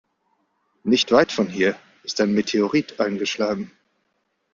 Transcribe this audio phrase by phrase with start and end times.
[0.83, 3.69] Nicht weit von hier ist ein Meteorit eingeschlagen.